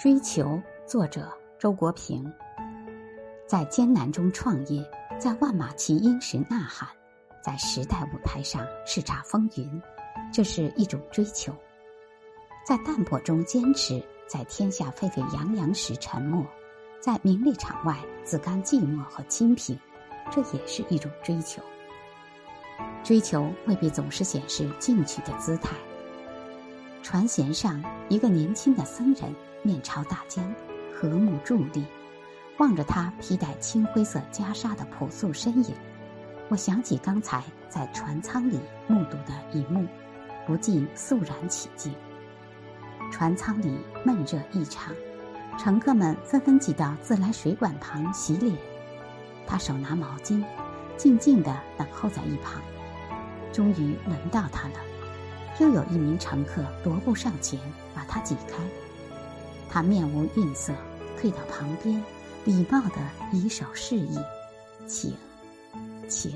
[0.00, 2.24] 追求，作者周国平。
[3.46, 4.82] 在艰难中创业，
[5.18, 6.88] 在万马齐喑时呐喊，
[7.44, 9.82] 在时代舞台上叱咤风云，
[10.32, 11.52] 这是一种追求；
[12.64, 16.46] 在淡泊中坚持，在天下沸沸扬扬时沉默，
[16.98, 17.94] 在名利场外
[18.24, 19.78] 自甘寂寞和清贫，
[20.30, 21.62] 这也是一种追求。
[23.04, 25.76] 追求未必总是显示进取的姿态。
[27.02, 30.54] 船舷上，一个年轻的僧人面朝大江，
[30.94, 31.84] 和睦伫立，
[32.58, 35.74] 望着他披戴青灰色袈裟的朴素身影，
[36.48, 39.86] 我想起刚才在船舱里目睹的一幕，
[40.46, 41.92] 不禁肃然起敬。
[43.10, 44.94] 船舱里闷热异常，
[45.58, 48.54] 乘客们纷纷挤到自来水管旁洗脸，
[49.46, 50.44] 他手拿毛巾，
[50.96, 52.60] 静静地等候在一旁。
[53.52, 54.74] 终于轮到他了。
[55.60, 57.60] 又有一名乘客踱步上前，
[57.94, 58.56] 把他挤开。
[59.68, 60.72] 他面无愠色，
[61.20, 62.02] 退到旁边，
[62.46, 62.96] 礼貌地
[63.30, 64.18] 以手示意
[64.88, 65.14] ：“请，
[66.08, 66.32] 请。”